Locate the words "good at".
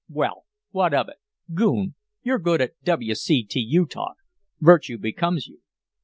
2.39-2.71